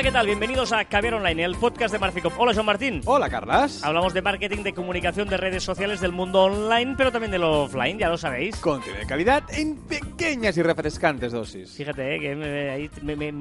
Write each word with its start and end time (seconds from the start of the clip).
Hola, 0.00 0.08
¿qué 0.08 0.14
tal? 0.14 0.24
Bienvenidos 0.24 0.72
a 0.72 0.82
Caviar 0.86 1.12
Online, 1.12 1.44
el 1.44 1.56
podcast 1.56 1.92
de 1.92 1.98
Marficop. 1.98 2.32
Hola, 2.38 2.54
Joan 2.54 2.64
Martín. 2.64 3.02
Hola, 3.04 3.28
Carlas. 3.28 3.84
Hablamos 3.84 4.14
de 4.14 4.22
marketing, 4.22 4.62
de 4.62 4.72
comunicación, 4.72 5.28
de 5.28 5.36
redes 5.36 5.62
sociales, 5.62 6.00
del 6.00 6.12
mundo 6.12 6.44
online, 6.44 6.94
pero 6.96 7.12
también 7.12 7.30
del 7.30 7.44
offline, 7.44 7.98
ya 7.98 8.08
lo 8.08 8.16
sabéis. 8.16 8.56
Contenido 8.56 8.98
de 8.98 9.06
calidad 9.06 9.42
en 9.50 9.76
pequeñas 9.76 10.56
y 10.56 10.62
refrescantes 10.62 11.32
dosis. 11.32 11.72
Fíjate 11.72 12.14
eh, 12.14 12.18
que 12.18 12.34
me, 12.34 12.88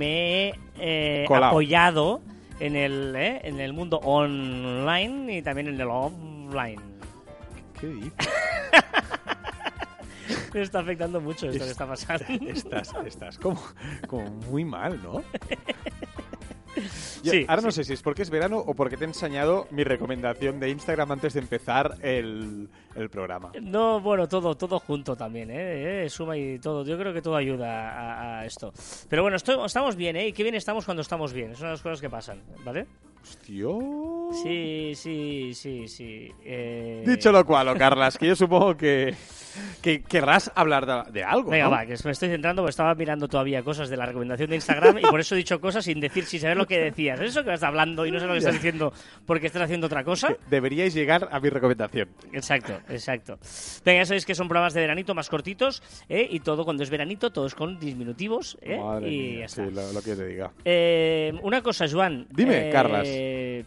he 0.02 0.54
eh, 0.78 1.26
apoyado 1.34 2.20
en 2.60 2.76
el, 2.76 3.16
eh, 3.16 3.40
en 3.46 3.62
el 3.62 3.72
mundo 3.72 4.02
online 4.04 5.38
y 5.38 5.42
también 5.42 5.70
en 5.70 5.80
el 5.80 5.88
offline. 5.90 6.82
¿Qué 7.80 7.88
dices? 7.88 8.12
Me 10.54 10.62
está 10.62 10.80
afectando 10.80 11.22
mucho 11.22 11.50
esto 11.50 11.64
que 11.64 11.72
está 11.72 11.88
pasando. 11.88 12.26
Estás, 12.48 12.94
estás 13.06 13.38
como, 13.38 13.64
como 14.08 14.30
muy 14.50 14.66
mal, 14.66 15.02
¿no? 15.02 15.24
Yo- 17.24 17.32
Sí, 17.32 17.46
ahora 17.48 17.62
no 17.62 17.72
sí. 17.72 17.78
sé 17.78 17.84
si 17.86 17.94
es 17.94 18.02
porque 18.02 18.22
es 18.24 18.30
verano 18.30 18.58
o 18.58 18.74
porque 18.74 18.98
te 18.98 19.04
he 19.06 19.08
enseñado 19.08 19.68
mi 19.72 19.84
recomendación 19.84 20.60
de 20.60 20.70
Instagram 20.70 21.12
antes 21.12 21.34
de 21.34 21.40
empezar 21.42 21.96
el, 22.02 22.70
el 22.96 23.10
programa. 23.10 23.52
No, 23.62 24.00
bueno, 24.02 24.28
todo, 24.28 24.56
todo 24.56 24.80
junto 24.80 25.16
también, 25.16 25.50
¿eh? 25.52 26.06
Eh, 26.06 26.10
Suma 26.10 26.38
y 26.38 26.60
todo. 26.60 26.84
Yo 26.86 26.98
creo 26.98 27.14
que 27.14 27.22
todo 27.22 27.36
ayuda 27.36 27.90
a, 27.92 28.40
a 28.40 28.46
esto. 28.46 28.72
Pero 29.10 29.22
bueno, 29.22 29.38
estoy- 29.38 29.64
estamos 29.66 29.96
bien, 29.96 30.16
¿eh? 30.16 30.28
Y 30.28 30.34
qué 30.34 30.44
bien 30.44 30.56
estamos 30.56 30.86
cuando 30.86 31.02
estamos 31.02 31.34
bien. 31.34 31.52
Es 31.52 31.60
una 31.60 31.70
de 31.70 31.74
las 31.74 31.82
cosas 31.82 32.02
que 32.02 32.10
pasan, 32.10 32.42
¿vale? 32.64 32.86
Hostia. 33.22 33.66
Sí, 34.32 34.92
sí, 34.96 35.54
sí, 35.54 35.88
sí. 35.88 36.32
Eh, 36.46 37.04
Dicho 37.06 37.32
lo 37.32 37.46
cual, 37.46 37.68
o 37.70 37.76
Carlas, 37.76 38.18
que 38.18 38.28
yo 38.28 38.36
supongo 38.36 38.78
que, 38.78 39.16
que 39.82 40.02
querrás 40.02 40.52
hablar 40.56 40.86
de, 40.86 41.12
de 41.12 41.24
algo. 41.24 41.50
Venga, 41.50 41.66
¿no? 41.66 41.72
va, 41.72 41.86
que 41.86 41.96
me 42.04 42.12
estoy 42.12 42.30
centrando 42.30 42.62
porque 42.62 42.70
estaba 42.72 42.94
mirando 42.96 43.28
todavía 43.28 43.64
cosas 43.64 43.90
de 43.90 43.98
la 43.98 44.06
recomendación 44.06 44.50
de 44.50 44.56
Instagram 44.56 45.00
y 45.00 45.02
por 45.02 45.20
eso 45.20 45.36
he 45.36 45.38
dicho 45.40 45.60
cosas 45.60 45.86
sin 45.86 46.00
decir, 46.00 46.26
sin 46.26 46.40
saber 46.40 46.58
lo 46.58 46.66
que 46.68 46.80
decías. 46.80 47.20
Eso 47.20 47.44
que 47.44 47.54
estás 47.54 47.68
hablando 47.68 48.06
y 48.06 48.12
no 48.12 48.20
sé 48.20 48.26
lo 48.28 48.34
que 48.34 48.40
estás 48.40 48.54
diciendo 48.54 48.94
porque 49.26 49.48
estás 49.48 49.64
haciendo 49.64 49.88
otra 49.88 50.04
cosa. 50.04 50.36
Deberíais 50.50 50.94
llegar 50.94 51.28
a 51.32 51.40
mi 51.40 51.50
recomendación. 51.50 52.10
Exacto, 52.32 52.74
exacto. 52.90 53.40
Venga, 53.84 54.02
ya 54.02 54.06
sabéis 54.06 54.26
que 54.26 54.36
son 54.36 54.48
programas 54.48 54.74
de 54.74 54.82
veranito 54.82 55.16
más 55.16 55.30
cortitos 55.30 55.82
¿eh? 56.08 56.28
y 56.30 56.40
todo 56.42 56.66
cuando 56.66 56.84
es 56.84 56.90
veranito, 56.90 57.32
todos 57.32 57.56
con 57.56 57.80
diminutivos 57.80 58.58
¿eh? 58.62 58.78
Madre 58.78 59.10
y 59.10 59.18
mía, 59.34 59.40
ya 59.42 59.48
sí, 59.48 59.62
está. 59.62 59.82
lo, 59.82 59.94
lo 59.94 60.02
que 60.02 60.16
te 60.16 60.26
diga. 60.28 60.52
Eh, 60.66 61.34
una 61.42 61.62
cosa, 61.62 61.86
Joan. 61.92 62.28
Dime, 62.30 62.70
eh, 62.70 62.72
Carlas. 62.72 63.08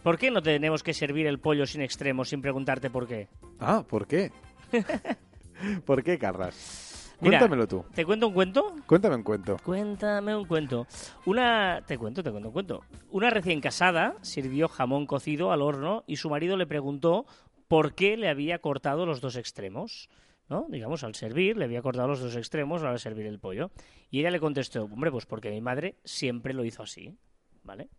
¿Por 0.01 0.17
qué 0.17 0.31
no 0.31 0.41
tenemos 0.53 0.83
que 0.83 0.93
servir 0.93 1.25
el 1.25 1.39
pollo 1.39 1.65
sin 1.65 1.81
extremos 1.81 2.29
sin 2.29 2.41
preguntarte 2.41 2.91
por 2.91 3.07
qué? 3.07 3.27
Ah, 3.59 3.83
¿por 3.87 4.05
qué? 4.05 4.31
¿Por 5.85 6.03
qué, 6.03 6.19
Carlas? 6.19 7.15
Mira, 7.21 7.39
Cuéntamelo 7.39 7.67
tú. 7.67 7.85
¿Te 7.95 8.05
cuento 8.05 8.27
un 8.27 8.33
cuento? 8.33 8.75
Cuéntame 8.85 9.15
un 9.15 9.23
cuento. 9.23 9.57
Cuéntame 9.63 10.35
un 10.35 10.45
cuento. 10.45 10.85
Una. 11.25 11.81
Te 11.87 11.97
cuento, 11.97 12.21
te 12.21 12.29
cuento 12.29 12.49
un 12.49 12.53
cuento. 12.53 12.83
Una 13.09 13.31
recién 13.31 13.61
casada 13.61 14.15
sirvió 14.21 14.67
jamón 14.67 15.07
cocido 15.07 15.51
al 15.51 15.63
horno 15.63 16.03
y 16.05 16.17
su 16.17 16.29
marido 16.29 16.55
le 16.55 16.67
preguntó 16.67 17.25
por 17.67 17.95
qué 17.95 18.15
le 18.15 18.29
había 18.29 18.59
cortado 18.59 19.07
los 19.07 19.21
dos 19.21 19.37
extremos. 19.37 20.09
¿No? 20.49 20.67
Digamos, 20.69 21.03
al 21.03 21.15
servir, 21.15 21.57
le 21.57 21.65
había 21.65 21.81
cortado 21.81 22.09
los 22.09 22.19
dos 22.19 22.35
extremos 22.35 22.83
al 22.83 22.99
servir 22.99 23.25
el 23.25 23.39
pollo. 23.39 23.71
Y 24.11 24.19
ella 24.19 24.29
le 24.29 24.39
contestó, 24.39 24.83
hombre, 24.83 25.09
pues 25.09 25.25
porque 25.25 25.49
mi 25.49 25.61
madre 25.61 25.95
siempre 26.03 26.53
lo 26.53 26.63
hizo 26.63 26.83
así. 26.83 27.17
¿Vale? 27.63 27.89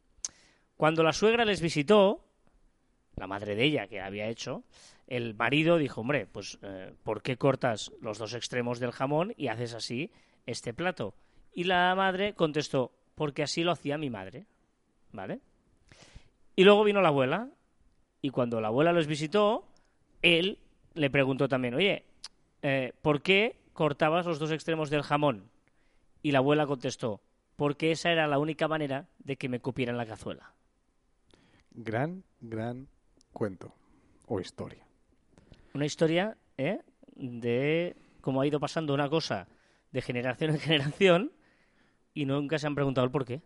Cuando 0.77 1.03
la 1.03 1.13
suegra 1.13 1.45
les 1.45 1.61
visitó, 1.61 2.25
la 3.17 3.27
madre 3.27 3.55
de 3.55 3.65
ella 3.65 3.87
que 3.87 4.01
había 4.01 4.29
hecho, 4.29 4.65
el 5.07 5.35
marido 5.35 5.79
dijo, 5.79 6.01
hombre, 6.01 6.27
pues 6.27 6.59
eh, 6.63 6.95
¿por 7.03 7.23
qué 7.23 7.37
cortas 7.37 7.93
los 8.01 8.19
dos 8.19 8.35
extremos 8.35 8.81
del 8.81 8.93
jamón 8.93 9.35
y 9.37 9.49
haces 9.49 9.75
así 9.75 10.11
este 10.47 10.73
plato? 10.73 11.15
Y 11.53 11.65
la 11.65 11.95
madre 11.95 12.35
contestó, 12.35 12.93
porque 13.15 13.43
así 13.43 13.63
lo 13.63 13.73
hacía 13.73 13.99
mi 13.99 14.11
madre. 14.11 14.47
¿Vale? 15.13 15.41
Y 16.57 16.65
luego 16.65 16.85
vino 16.85 17.01
la 17.01 17.09
abuela, 17.09 17.51
y 18.21 18.31
cuando 18.31 18.61
la 18.61 18.69
abuela 18.69 18.93
los 18.93 19.07
visitó, 19.07 19.67
él 20.23 20.59
le 20.95 21.11
preguntó 21.11 21.49
también, 21.49 21.75
oye, 21.75 22.05
eh, 22.63 22.93
¿por 23.03 23.23
qué 23.23 23.61
cortabas 23.73 24.27
los 24.27 24.39
dos 24.39 24.51
extremos 24.51 24.91
del 24.91 25.03
jamón? 25.03 25.51
Y 26.23 26.33
la 26.33 26.39
abuela 26.39 26.67
contestó, 26.67 27.21
porque 27.57 27.93
esa 27.93 28.11
era 28.11 28.27
la 28.27 28.39
única 28.39 28.67
manera 28.67 29.07
de 29.19 29.37
que 29.37 29.49
me 29.49 29.61
cupieran 29.61 29.97
la 29.97 30.07
cazuela. 30.07 30.55
Gran, 31.73 32.25
gran 32.41 32.89
cuento. 33.35 33.75
O 34.27 34.41
historia. 34.41 34.87
Una 35.75 35.85
historia 35.85 36.39
¿eh? 36.57 36.79
de 37.15 37.95
cómo 38.23 38.41
ha 38.41 38.47
ido 38.47 38.59
pasando 38.59 38.95
una 38.95 39.11
cosa 39.11 39.49
de 39.93 40.01
generación 40.01 40.53
en 40.53 40.59
generación 40.59 41.33
y 42.15 42.25
nunca 42.25 42.59
se 42.59 42.67
han 42.67 42.75
preguntado 42.75 43.05
el 43.05 43.11
por 43.11 43.27
qué. 43.27 43.43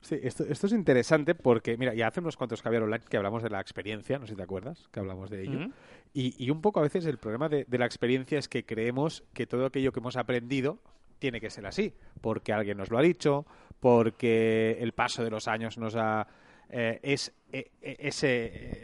Sí, 0.00 0.16
esto, 0.22 0.44
esto 0.44 0.66
es 0.66 0.72
interesante 0.72 1.34
porque, 1.34 1.76
mira, 1.76 1.94
ya 1.94 2.06
hace 2.06 2.20
unos 2.20 2.36
cuantos 2.36 2.62
caviar 2.62 2.82
online 2.82 3.04
que 3.08 3.16
hablamos 3.16 3.42
de 3.42 3.50
la 3.50 3.60
experiencia, 3.60 4.18
no 4.18 4.26
sé 4.26 4.34
si 4.34 4.36
te 4.36 4.42
acuerdas, 4.42 4.88
que 4.92 5.00
hablamos 5.00 5.30
de 5.30 5.42
ello. 5.42 5.70
Y 6.12 6.50
un 6.50 6.60
poco 6.60 6.80
a 6.80 6.82
veces 6.82 7.06
el 7.06 7.18
problema 7.18 7.48
de, 7.48 7.64
de 7.64 7.78
la 7.78 7.86
experiencia 7.86 8.38
es 8.38 8.48
que 8.48 8.64
creemos 8.64 9.24
que 9.32 9.46
todo 9.46 9.66
aquello 9.66 9.90
que 9.90 10.00
hemos 10.00 10.16
aprendido 10.16 10.78
tiene 11.18 11.40
que 11.40 11.50
ser 11.50 11.66
así, 11.66 11.94
porque 12.20 12.52
alguien 12.52 12.78
nos 12.78 12.90
lo 12.90 12.98
ha 12.98 13.02
dicho, 13.02 13.44
porque 13.80 14.78
el 14.80 14.92
paso 14.92 15.24
de 15.24 15.30
los 15.30 15.48
años 15.48 15.78
nos 15.78 15.96
ha... 15.96 16.28
eh, 16.70 17.00
es, 17.02 17.32
eh, 17.52 17.70
eh, 17.80 17.96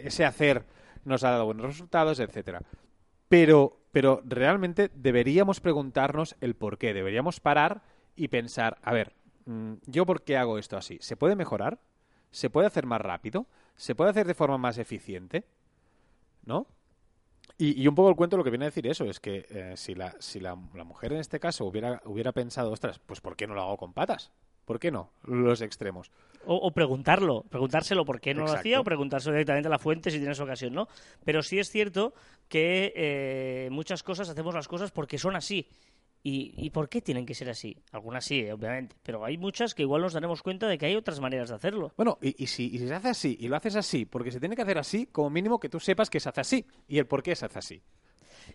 ese, 0.04 0.24
hacer 0.24 0.64
nos 1.04 1.22
ha 1.24 1.30
dado 1.30 1.46
buenos 1.46 1.66
resultados, 1.66 2.18
etcétera. 2.18 2.62
Pero, 3.28 3.78
pero 3.92 4.22
realmente 4.24 4.90
deberíamos 4.94 5.60
preguntarnos 5.60 6.36
el 6.40 6.54
por 6.54 6.78
qué. 6.78 6.94
Deberíamos 6.94 7.40
parar 7.40 7.82
y 8.16 8.28
pensar, 8.28 8.78
a 8.82 8.92
ver, 8.92 9.12
mm, 9.46 9.74
¿yo 9.86 10.06
por 10.06 10.22
qué 10.22 10.36
hago 10.36 10.58
esto 10.58 10.76
así? 10.76 10.98
¿Se 11.00 11.16
puede 11.16 11.36
mejorar? 11.36 11.78
¿Se 12.30 12.50
puede 12.50 12.66
hacer 12.66 12.86
más 12.86 13.00
rápido? 13.00 13.46
¿Se 13.76 13.94
puede 13.94 14.10
hacer 14.10 14.26
de 14.26 14.34
forma 14.34 14.58
más 14.58 14.78
eficiente? 14.78 15.44
¿No? 16.44 16.66
Y, 17.58 17.86
un 17.86 17.94
poco 17.94 18.08
el 18.08 18.16
cuento 18.16 18.36
lo 18.36 18.42
que 18.42 18.50
viene 18.50 18.64
a 18.64 18.68
decir 18.68 18.86
eso 18.86 19.04
es 19.04 19.20
que 19.20 19.74
si, 19.76 19.94
la, 19.94 20.16
si 20.18 20.40
la 20.40 20.56
mujer 20.56 21.12
en 21.12 21.20
este 21.20 21.38
caso 21.38 21.64
hubiera, 21.66 22.02
hubiera 22.04 22.32
pensado, 22.32 22.72
ostras, 22.72 22.98
pues 22.98 23.20
¿por 23.20 23.36
qué 23.36 23.46
no 23.46 23.54
lo 23.54 23.62
hago 23.62 23.76
con 23.76 23.92
patas? 23.92 24.32
¿Por 24.64 24.78
qué 24.78 24.90
no? 24.90 25.10
Los 25.24 25.60
extremos. 25.60 26.10
O, 26.46 26.56
o 26.56 26.70
preguntarlo, 26.72 27.42
preguntárselo 27.48 28.04
por 28.04 28.20
qué 28.20 28.34
no 28.34 28.44
lo 28.44 28.52
hacía 28.52 28.80
o 28.80 28.84
preguntárselo 28.84 29.34
directamente 29.34 29.68
a 29.68 29.70
la 29.70 29.78
fuente 29.78 30.10
si 30.10 30.18
tienes 30.18 30.38
ocasión, 30.40 30.74
¿no? 30.74 30.88
Pero 31.24 31.42
sí 31.42 31.58
es 31.58 31.70
cierto 31.70 32.12
que 32.48 32.92
eh, 32.96 33.68
muchas 33.70 34.02
cosas 34.02 34.28
hacemos 34.28 34.54
las 34.54 34.68
cosas 34.68 34.90
porque 34.90 35.18
son 35.18 35.36
así. 35.36 35.66
¿Y, 36.26 36.54
¿Y 36.56 36.70
por 36.70 36.88
qué 36.88 37.02
tienen 37.02 37.26
que 37.26 37.34
ser 37.34 37.50
así? 37.50 37.76
Algunas 37.92 38.24
sí, 38.24 38.48
obviamente, 38.50 38.96
pero 39.02 39.26
hay 39.26 39.36
muchas 39.36 39.74
que 39.74 39.82
igual 39.82 40.00
nos 40.00 40.14
daremos 40.14 40.42
cuenta 40.42 40.66
de 40.66 40.78
que 40.78 40.86
hay 40.86 40.96
otras 40.96 41.20
maneras 41.20 41.50
de 41.50 41.56
hacerlo. 41.56 41.92
Bueno, 41.98 42.16
y, 42.22 42.42
y 42.42 42.46
si, 42.46 42.74
y 42.74 42.78
si 42.78 42.88
se 42.88 42.94
hace 42.94 43.08
así, 43.10 43.36
y 43.38 43.48
lo 43.48 43.56
haces 43.56 43.76
así, 43.76 44.06
porque 44.06 44.32
se 44.32 44.40
tiene 44.40 44.56
que 44.56 44.62
hacer 44.62 44.78
así, 44.78 45.04
como 45.04 45.28
mínimo 45.28 45.60
que 45.60 45.68
tú 45.68 45.78
sepas 45.80 46.08
que 46.08 46.20
se 46.20 46.30
hace 46.30 46.40
así, 46.40 46.66
y 46.88 46.96
el 46.96 47.06
por 47.06 47.22
qué 47.22 47.36
se 47.36 47.44
hace 47.44 47.58
así. 47.58 47.82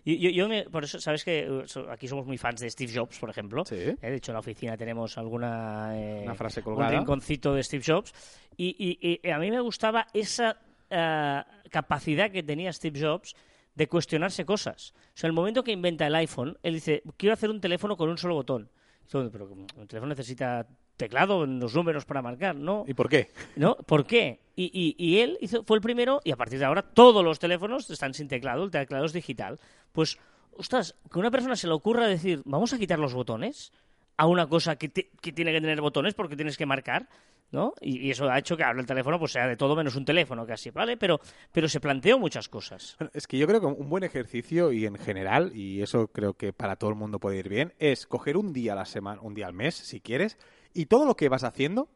Y 0.04 0.18
yo, 0.18 0.30
yo 0.30 0.48
me- 0.48 0.64
por 0.64 0.84
eso, 0.84 1.00
¿sabes 1.00 1.24
que 1.24 1.40
eh, 1.40 1.64
aquí 1.90 2.08
somos 2.08 2.26
muy 2.26 2.38
fans 2.38 2.60
de 2.60 2.70
Steve 2.70 2.92
Jobs, 2.94 3.18
por 3.18 3.30
ejemplo? 3.30 3.64
Sí. 3.64 3.74
Eh, 3.76 3.96
De 4.00 4.16
hecho, 4.16 4.32
en 4.32 4.34
la 4.34 4.40
oficina 4.40 4.76
tenemos 4.76 5.16
alguna... 5.18 5.90
eh, 5.94 6.22
Una 6.24 6.34
frase 6.34 6.60
Un 6.60 6.64
colgada. 6.64 6.90
rinconcito 6.98 7.54
de 7.54 7.62
Steve 7.62 7.82
Jobs. 7.86 8.12
Y, 8.56 8.76
y- 8.78 9.20
y 9.26 9.30
a 9.30 9.38
mí 9.38 9.50
me 9.50 9.60
gustaba 9.60 10.06
esa 10.12 10.56
eh, 10.90 11.42
capacidad 11.70 12.30
que 12.30 12.42
tenía 12.42 12.72
Steve 12.72 13.00
Jobs 13.00 13.34
de 13.74 13.86
cuestionarse 13.88 14.44
cosas. 14.44 14.92
O 15.14 15.16
sea, 15.16 15.28
el 15.28 15.32
momento 15.32 15.62
que 15.62 15.72
inventa 15.72 16.06
el 16.06 16.14
iPhone, 16.16 16.58
él 16.62 16.74
dice, 16.74 17.02
quiero 17.16 17.32
hacer 17.34 17.48
un 17.50 17.60
teléfono 17.60 17.96
con 17.96 18.08
un 18.10 18.18
solo 18.18 18.34
botón. 18.34 18.68
Todo, 19.08 19.30
Pero 19.30 19.46
un 19.46 19.86
teléfono 19.88 20.10
necesita 20.10 20.66
teclado, 20.96 21.46
los 21.46 21.74
números 21.74 22.04
para 22.04 22.20
marcar, 22.20 22.54
¿no? 22.54 22.84
¿Y 22.86 22.94
por 22.94 23.08
qué? 23.08 23.30
¿No? 23.56 23.74
¿Por 23.76 24.04
qué? 24.04 24.38
Y, 24.60 24.70
y- 24.74 24.94
y 24.98 25.20
él 25.20 25.38
hizo, 25.40 25.64
fue 25.64 25.76
el 25.78 25.80
primero, 25.82 26.20
y 26.22 26.32
a 26.32 26.36
partir 26.36 26.58
de 26.58 26.66
ahora 26.66 26.82
todos 26.82 27.24
los 27.24 27.38
teléfonos 27.38 27.88
están 27.88 28.12
sin 28.12 28.28
teclado, 28.28 28.64
el 28.64 28.70
teclado 28.70 29.06
es 29.06 29.12
digital. 29.14 29.58
Pues, 29.92 30.18
ostras, 30.56 30.94
que 31.10 31.18
una 31.18 31.30
persona 31.30 31.56
se 31.56 31.66
le 31.66 31.72
ocurra 31.72 32.06
decir, 32.06 32.42
vamos 32.44 32.72
a 32.74 32.78
quitar 32.78 32.98
los 32.98 33.14
botones 33.14 33.72
a 34.18 34.26
una 34.26 34.46
cosa 34.46 34.76
que, 34.76 34.88
te- 34.90 35.10
que 35.22 35.32
tiene 35.32 35.52
que 35.52 35.60
tener 35.62 35.80
botones 35.80 36.12
porque 36.12 36.36
tienes 36.36 36.58
que 36.58 36.66
marcar, 36.66 37.08
¿no? 37.52 37.72
Y, 37.80 38.10
eso 38.10 38.28
ha 38.28 38.38
hecho 38.38 38.54
que 38.56 38.62
ahora 38.62 38.80
el 38.80 38.86
teléfono 38.86 39.18
pues 39.18 39.32
sea 39.32 39.46
de 39.46 39.56
todo 39.56 39.74
menos 39.74 39.96
un 39.96 40.04
teléfono 40.04 40.44
casi, 40.46 40.68
¿vale? 40.70 40.98
Pero, 40.98 41.20
pero 41.52 41.66
se 41.66 41.80
planteó 41.80 42.18
muchas 42.18 42.48
cosas. 42.50 42.98
Es 43.14 43.26
que 43.26 43.38
yo 43.38 43.46
creo 43.46 43.60
que 43.60 43.66
un 43.66 43.88
buen 43.88 44.04
ejercicio 44.04 44.72
y 44.72 44.84
en 44.84 44.96
general, 44.96 45.52
y 45.56 45.80
eso 45.80 46.08
creo 46.08 46.34
que 46.34 46.52
para 46.52 46.76
todo 46.76 46.90
el 46.90 46.96
mundo 46.96 47.18
puede 47.18 47.38
ir 47.38 47.48
bien, 47.48 47.72
es 47.78 48.06
coger 48.06 48.36
un 48.36 48.52
día 48.52 48.74
a 48.74 48.76
la 48.76 48.84
semana, 48.84 49.22
un 49.22 49.32
día 49.32 49.46
al 49.46 49.54
mes, 49.54 49.74
si 49.74 50.00
quieres, 50.00 50.36
y 50.74 50.84
todo 50.84 51.06
lo 51.06 51.14
que 51.16 51.30
vas 51.30 51.44
haciendo, 51.44 51.88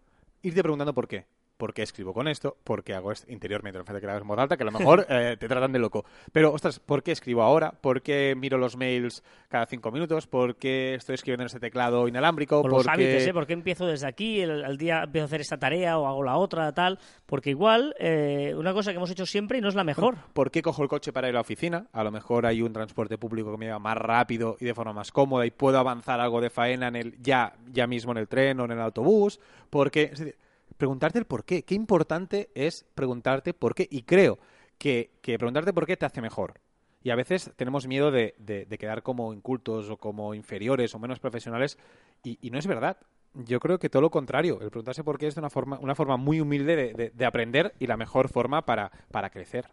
irte 0.43 0.63
preguntando 0.63 0.95
por 0.95 1.09
qué. 1.09 1.27
¿Por 1.65 1.73
qué 1.73 1.81
escribo 1.81 2.13
con 2.13 2.29
esto? 2.29 2.59
¿Por 2.63 2.85
qué 2.85 2.93
hago 2.93 3.11
esto 3.11 3.33
interiormente? 3.33 3.79
No 3.79 3.85
hace 3.89 3.99
que 3.99 4.05
lo 4.05 4.13
hagas 4.13 4.21
en 4.21 4.29
voz 4.29 4.39
alta, 4.39 4.59
que 4.59 4.65
a 4.65 4.67
lo 4.67 4.73
mejor 4.73 5.07
eh, 5.09 5.39
te 5.41 5.49
tratan 5.49 5.73
de 5.73 5.79
loco. 5.79 6.05
Pero, 6.31 6.53
ostras, 6.53 6.79
¿por 6.79 7.03
qué 7.03 7.13
escribo 7.13 7.43
ahora? 7.43 7.71
¿Por 7.73 8.03
qué 8.03 8.35
miro 8.37 8.59
los 8.59 8.77
mails 8.77 9.25
cada 9.49 9.65
cinco 9.65 9.91
minutos? 9.91 10.27
¿Por 10.27 10.57
qué 10.57 10.93
estoy 10.93 11.15
escribiendo 11.15 11.45
en 11.45 11.47
ese 11.47 11.61
teclado 11.61 12.07
inalámbrico? 12.07 12.61
Por 12.61 12.71
los 12.71 12.85
¿Por 12.85 12.93
hábitos, 12.93 13.27
¿eh? 13.27 13.33
¿Por 13.33 13.47
qué 13.47 13.55
empiezo 13.55 13.87
desde 13.87 14.07
aquí, 14.07 14.43
el, 14.43 14.63
al 14.63 14.77
día 14.77 15.05
empiezo 15.05 15.25
a 15.25 15.25
hacer 15.25 15.41
esta 15.41 15.57
tarea 15.57 15.97
o 15.97 16.07
hago 16.07 16.23
la 16.23 16.37
otra, 16.37 16.71
tal? 16.75 16.99
Porque 17.25 17.49
igual, 17.49 17.95
eh, 17.99 18.53
una 18.55 18.75
cosa 18.75 18.91
que 18.91 18.99
hemos 18.99 19.11
hecho 19.11 19.25
siempre 19.25 19.57
y 19.57 19.63
no 19.63 19.71
es 19.71 19.75
la 19.75 19.85
mejor. 19.85 20.17
¿Por 20.35 20.51
qué 20.51 20.61
cojo 20.61 20.83
el 20.83 20.91
coche 20.91 21.15
para 21.15 21.29
ir 21.29 21.33
a 21.33 21.37
la 21.37 21.41
oficina? 21.41 21.87
A 21.95 22.05
lo 22.05 22.11
mejor 22.11 22.45
hay 22.45 22.61
un 22.61 22.75
transporte 22.75 23.17
público 23.17 23.53
que 23.53 23.57
me 23.57 23.65
lleva 23.65 23.79
más 23.79 23.97
rápido 23.97 24.59
y 24.61 24.67
de 24.67 24.75
forma 24.75 24.93
más 24.93 25.11
cómoda 25.11 25.47
y 25.47 25.51
puedo 25.51 25.79
avanzar 25.79 26.21
algo 26.21 26.43
de 26.43 26.51
faena 26.51 26.89
en 26.89 26.97
el 26.97 27.23
ya, 27.23 27.55
ya 27.73 27.87
mismo 27.87 28.13
en 28.13 28.19
el 28.19 28.29
tren 28.29 28.61
o 28.61 28.67
en 28.67 28.73
el 28.73 28.81
autobús. 28.83 29.41
Porque 29.71 30.11
es 30.13 30.19
decir, 30.19 30.44
preguntarte 30.77 31.19
el 31.19 31.25
por 31.25 31.45
qué. 31.45 31.63
Qué 31.63 31.75
importante 31.75 32.51
es 32.55 32.85
preguntarte 32.95 33.55
por 33.55 33.75
qué. 33.75 33.87
Y 33.91 34.03
creo 34.03 34.39
que, 34.79 35.11
preguntarte 35.23 35.73
por 35.73 35.87
qué 35.87 35.97
te 35.97 36.07
hace 36.07 36.21
mejor. 36.21 36.55
Y 37.03 37.11
a 37.11 37.17
veces 37.17 37.53
tenemos 37.57 37.87
miedo 37.87 38.11
de, 38.11 38.35
de- 38.39 38.65
de 38.65 38.79
quedar 38.79 39.03
como 39.03 39.33
incultos 39.35 39.91
o 39.91 39.97
como 39.99 40.35
inferiores 40.35 40.95
o 40.95 40.99
menos 40.99 41.21
profesionales. 41.21 41.79
Y, 42.23 42.39
no 42.51 42.59
es 42.59 42.67
verdad. 42.67 42.97
Yo 43.35 43.61
creo 43.61 43.79
que 43.79 43.91
todo 43.91 44.03
lo 44.03 44.11
contrario. 44.11 44.59
El 44.61 44.71
preguntarse 44.71 45.05
por 45.05 45.19
qué 45.19 45.27
es 45.27 45.37
una 45.37 45.51
forma, 45.51 45.79
una 45.81 45.95
forma 45.95 46.17
muy 46.17 46.41
humilde 46.41 46.77
de, 46.77 46.93
de- 46.95 47.11
de 47.11 47.27
aprender 47.27 47.75
y 47.79 47.87
la 47.87 47.97
mejor 47.97 48.29
forma 48.29 48.65
para, 48.65 48.91
para 49.11 49.31
crecer. 49.31 49.67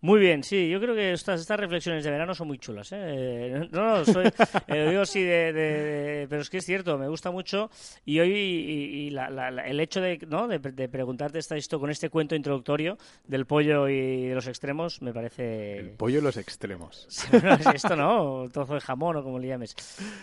Muy 0.00 0.20
bien, 0.20 0.44
sí, 0.44 0.68
yo 0.70 0.80
creo 0.80 0.94
que 0.94 1.12
estas, 1.12 1.40
estas 1.40 1.58
reflexiones 1.58 2.04
de 2.04 2.10
verano 2.12 2.32
son 2.32 2.46
muy 2.46 2.58
chulas. 2.58 2.90
¿eh? 2.92 3.68
No, 3.72 3.82
no, 3.98 4.04
soy, 4.04 4.26
eh, 4.68 4.86
digo 4.90 5.04
sí, 5.04 5.20
de, 5.22 5.52
de- 5.52 5.82
de- 5.82 6.26
pero 6.28 6.40
es 6.42 6.50
que 6.50 6.58
es 6.58 6.64
cierto, 6.64 6.96
me 6.98 7.08
gusta 7.08 7.32
mucho. 7.32 7.68
Y 8.04 8.20
hoy 8.20 8.30
y, 8.32 9.06
y 9.06 9.10
la- 9.10 9.28
la- 9.28 9.50
la- 9.50 9.66
el 9.66 9.80
hecho 9.80 10.00
de, 10.00 10.18
¿no? 10.28 10.46
de, 10.46 10.60
de 10.60 10.88
preguntarte 10.88 11.40
esta, 11.40 11.56
esto 11.56 11.80
con 11.80 11.90
este 11.90 12.10
cuento 12.10 12.36
introductorio 12.36 12.96
del 13.26 13.44
pollo 13.46 13.88
y 13.88 14.28
de 14.28 14.34
los 14.36 14.46
extremos 14.46 15.02
me 15.02 15.12
parece. 15.12 15.78
El 15.78 15.90
pollo 15.90 16.18
en 16.18 16.24
los 16.24 16.36
extremos. 16.36 17.08
Es 17.32 17.66
esto 17.74 17.96
no, 17.96 18.48
trozo 18.52 18.74
de 18.74 18.80
jamón 18.80 19.16
o 19.16 19.22
como 19.24 19.40
le 19.40 19.48
llames. 19.48 19.74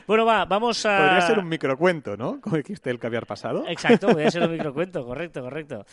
Bueno, 0.08 0.26
va, 0.26 0.46
vamos 0.46 0.86
a. 0.86 0.98
Podría 0.98 1.22
ser 1.28 1.40
un 1.40 1.50
microcuento, 1.50 2.16
¿no? 2.16 2.40
Como 2.40 2.56
dijiste 2.56 2.90
el 2.92 2.98
caviar 3.00 3.26
pasado. 3.26 3.66
Exacto, 3.68 4.08
podría 4.08 4.32
ser 4.32 4.44
un 4.44 4.52
microcuento, 4.54 5.06
correcto, 5.06 5.42
correcto. 5.42 5.86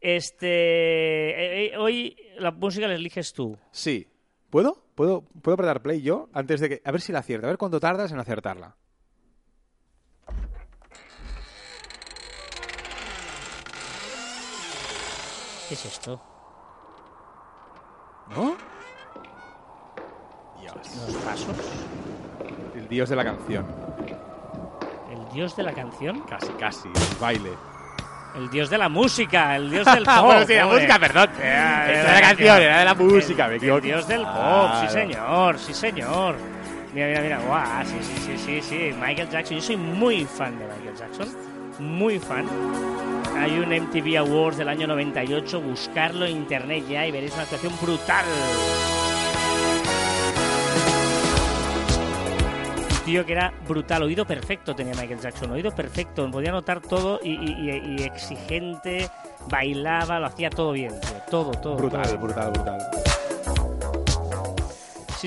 Este, 0.00 0.46
eh, 0.46 1.66
eh, 1.66 1.76
hoy 1.78 2.16
la 2.38 2.50
música 2.50 2.86
la 2.86 2.94
eliges 2.94 3.32
tú. 3.32 3.58
Sí. 3.70 4.08
¿Puedo? 4.50 4.84
¿Puedo, 4.94 5.22
¿Puedo 5.42 5.54
apretar 5.54 5.82
play 5.82 6.02
yo? 6.02 6.28
Antes 6.32 6.60
de 6.60 6.68
que... 6.68 6.82
A 6.84 6.92
ver 6.92 7.00
si 7.00 7.12
la 7.12 7.20
acierto. 7.20 7.46
A 7.46 7.50
ver 7.50 7.58
cuánto 7.58 7.80
tardas 7.80 8.12
en 8.12 8.18
acertarla. 8.18 8.76
¿Qué 15.68 15.74
es 15.74 15.84
esto? 15.84 16.22
¿No? 18.30 18.56
Dios. 20.60 20.76
¿Los 21.06 21.16
pasos? 21.16 21.56
El 22.74 22.88
dios 22.88 23.08
de 23.08 23.16
la 23.16 23.24
canción. 23.24 23.66
¿El 25.10 25.34
dios 25.34 25.56
de 25.56 25.62
la 25.64 25.72
canción? 25.72 26.20
Casi, 26.20 26.52
casi. 26.52 26.88
El 26.88 27.20
baile. 27.20 27.50
El 28.36 28.50
dios 28.50 28.68
de 28.68 28.76
la 28.78 28.88
música, 28.88 29.56
el 29.56 29.70
dios 29.70 29.84
del 29.86 30.04
pop. 30.04 30.24
bueno, 30.24 30.46
sí, 30.46 30.54
la 30.54 30.66
música, 30.66 30.98
perdón. 30.98 31.30
Era- 31.40 31.88
Era 31.88 32.00
era 32.00 32.02
de 32.08 32.14
la 32.14 32.20
canción, 32.20 32.62
era 32.62 32.78
de 32.80 32.84
la 32.84 32.94
música, 32.94 33.44
El- 33.44 33.50
me 33.50 33.56
el 33.56 33.62
equivoqué. 33.62 33.86
dios 33.88 34.08
del 34.08 34.22
pop, 34.22 34.70
sí 34.82 34.88
señor, 34.88 35.58
sí 35.58 35.72
señor. 35.74 36.36
Mira, 36.92 37.06
mira, 37.08 37.20
mira, 37.20 37.38
guau, 37.40 37.84
sí, 37.84 37.96
sí, 38.02 38.14
sí, 38.26 38.38
sí, 38.38 38.62
sí. 38.62 38.94
Michael 39.00 39.28
Jackson, 39.28 39.56
yo 39.56 39.62
soy 39.62 39.76
muy 39.76 40.24
fan 40.24 40.58
de 40.58 40.64
Michael 40.66 40.96
Jackson, 40.96 41.28
muy 41.78 42.18
fan. 42.18 42.46
Hay 43.38 43.58
un 43.58 43.70
MTV 43.70 44.16
Awards 44.18 44.56
del 44.56 44.68
año 44.68 44.86
98, 44.86 45.60
buscarlo 45.60 46.24
en 46.24 46.36
internet 46.36 46.84
ya 46.88 47.06
y 47.06 47.10
veréis 47.10 47.34
una 47.34 47.42
actuación 47.42 47.72
brutal. 47.82 48.24
Tío 53.06 53.24
que 53.24 53.32
era 53.32 53.52
brutal, 53.68 54.02
oído 54.02 54.26
perfecto 54.26 54.74
tenía 54.74 54.92
Michael 54.94 55.20
Jackson, 55.20 55.52
oído 55.52 55.72
perfecto, 55.72 56.28
podía 56.28 56.50
notar 56.50 56.80
todo 56.80 57.20
y, 57.22 58.02
exigente, 58.02 59.08
bailaba, 59.48 60.18
lo 60.18 60.26
hacía 60.26 60.50
todo 60.50 60.72
bien, 60.72 60.90
tío, 61.00 61.22
todo, 61.30 61.52
todo. 61.52 61.76
Brutal, 61.76 62.18
brutal, 62.18 62.50
brutal. 62.50 62.78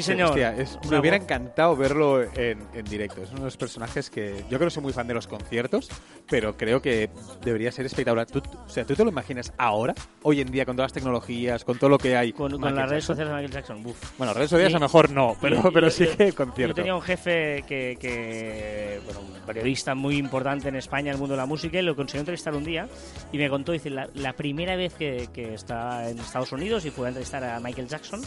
Sí, 0.02 0.12
señor. 0.12 0.30
Hostia, 0.30 0.56
es- 0.58 0.78
me 0.84 0.88
Una 0.90 1.00
hubiera 1.00 1.18
voz- 1.18 1.24
encantado 1.24 1.76
verlo 1.76 2.24
en, 2.24 2.60
en 2.74 2.86
directo. 2.86 3.22
Es 3.24 3.30
uno 3.32 3.40
de 3.40 3.46
los 3.46 3.58
personajes 3.58 4.10
que 4.10 4.44
yo 4.50 4.58
creo 4.58 4.68
que 4.68 4.72
soy 4.72 4.84
muy 4.84 4.94
fan 4.94 5.08
de 5.08 5.14
los 5.14 5.28
conciertos, 5.28 5.90
pero 6.30 6.56
creo 6.58 6.82
que 6.82 7.10
debería 7.44 7.72
ser 7.72 7.86
espectacular. 7.86 8.26
¿Tú, 8.28 8.42
o 8.66 8.70
sea, 8.70 8.86
¿tú 8.86 8.96
te 8.96 9.04
lo 9.04 9.10
imaginas 9.12 9.54
ahora, 9.58 9.94
hoy 10.24 10.42
en 10.42 10.52
día, 10.52 10.66
con 10.66 10.76
todas 10.76 10.88
las 10.92 10.94
tecnologías, 10.94 11.64
con 11.66 11.78
todo 11.78 11.90
lo 11.90 11.98
que 11.98 12.16
hay? 12.16 12.34
Con, 12.34 12.60
con 12.60 12.76
las 12.76 12.90
redes 12.90 13.04
sociales 13.06 13.30
de 13.30 13.36
Michael 13.36 13.54
Jackson. 13.54 13.84
Buf. 13.84 14.18
Bueno, 14.18 14.34
redes 14.34 14.50
sociales 14.50 14.72
Y- 14.72 14.76
a 14.76 14.80
lo 14.80 14.86
mejor 14.86 15.10
no, 15.12 15.36
pero, 15.42 15.72
pero 15.74 15.88
y- 15.88 15.92
sí 15.92 16.06
yo- 16.06 16.18
que 16.18 16.28
Yo 16.30 16.36
concierto. 16.36 16.76
tenía 16.76 16.96
un 16.96 17.02
jefe 17.02 17.64
que, 17.68 17.98
que, 18.00 19.00
bueno, 19.06 19.20
un 19.22 19.46
periodista 19.46 19.96
muy 19.96 20.18
importante 20.18 20.70
en 20.70 20.76
España 20.76 21.10
en 21.10 21.16
el 21.16 21.18
mundo 21.20 21.34
de 21.34 21.38
la 21.40 21.46
música 21.46 21.80
y 21.80 21.82
lo 21.82 21.96
consiguió 21.96 22.22
entrevistar 22.22 22.54
un 22.56 22.64
día 22.64 22.88
y 23.32 23.38
me 23.38 23.50
contó, 23.50 23.72
dice, 23.72 23.90
la, 23.90 24.08
la 24.14 24.34
primera 24.34 24.76
vez 24.76 24.94
que, 24.94 25.28
que 25.34 25.54
está 25.54 26.10
en 26.10 26.20
Estados 26.20 26.52
Unidos 26.52 26.86
y 26.86 26.92
fue 26.92 27.08
a 27.08 27.10
entrevistar 27.10 27.44
a 27.44 27.60
Michael 27.60 27.88
Jackson 27.88 28.22